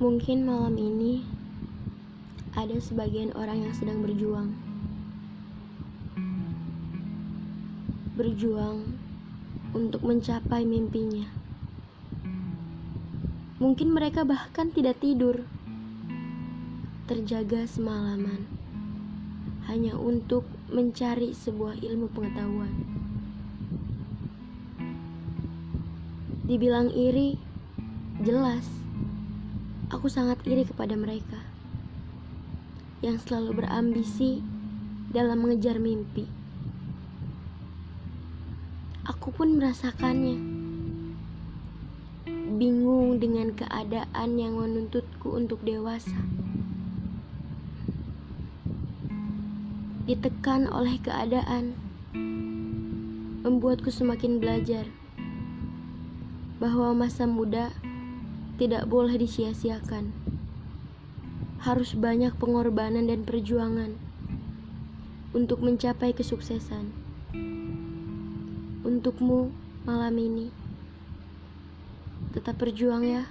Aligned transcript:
Mungkin 0.00 0.48
malam 0.48 0.80
ini 0.80 1.20
ada 2.56 2.72
sebagian 2.80 3.36
orang 3.36 3.68
yang 3.68 3.74
sedang 3.76 4.00
berjuang. 4.00 4.48
Berjuang 8.16 8.96
untuk 9.76 10.00
mencapai 10.00 10.64
mimpinya. 10.64 11.28
Mungkin 13.60 13.92
mereka 13.92 14.24
bahkan 14.24 14.72
tidak 14.72 15.04
tidur, 15.04 15.44
terjaga 17.04 17.68
semalaman 17.68 18.48
hanya 19.68 20.00
untuk 20.00 20.48
mencari 20.72 21.36
sebuah 21.36 21.76
ilmu 21.76 22.08
pengetahuan. 22.16 22.72
Dibilang 26.48 26.88
iri, 26.88 27.36
jelas 28.24 28.80
aku 29.90 30.06
sangat 30.06 30.38
iri 30.46 30.62
kepada 30.62 30.94
mereka 30.94 31.42
yang 33.02 33.18
selalu 33.18 33.66
berambisi 33.66 34.38
dalam 35.10 35.42
mengejar 35.42 35.82
mimpi. 35.82 36.30
Aku 39.02 39.34
pun 39.34 39.58
merasakannya. 39.58 40.38
Bingung 42.54 43.18
dengan 43.18 43.50
keadaan 43.56 44.38
yang 44.38 44.54
menuntutku 44.54 45.34
untuk 45.34 45.58
dewasa. 45.66 46.14
Ditekan 50.06 50.70
oleh 50.70 51.00
keadaan, 51.02 51.74
membuatku 53.42 53.90
semakin 53.90 54.38
belajar 54.38 54.86
bahwa 56.60 56.92
masa 56.92 57.24
muda 57.24 57.72
tidak 58.60 58.84
boleh 58.92 59.16
disia-siakan. 59.16 60.12
Harus 61.64 61.96
banyak 61.96 62.36
pengorbanan 62.36 63.08
dan 63.08 63.24
perjuangan 63.24 63.96
untuk 65.32 65.64
mencapai 65.64 66.12
kesuksesan. 66.12 66.92
Untukmu 68.84 69.48
malam 69.88 70.12
ini, 70.20 70.52
tetap 72.36 72.60
berjuang 72.60 73.00
ya. 73.00 73.24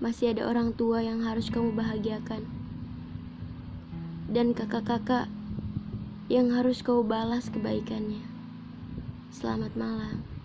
Masih 0.00 0.32
ada 0.32 0.48
orang 0.48 0.72
tua 0.72 1.04
yang 1.04 1.20
harus 1.28 1.52
kamu 1.52 1.76
bahagiakan, 1.76 2.48
dan 4.32 4.56
kakak-kakak 4.56 5.28
yang 6.32 6.48
harus 6.56 6.80
kau 6.80 7.04
balas 7.04 7.52
kebaikannya. 7.52 8.24
Selamat 9.28 9.76
malam. 9.76 10.39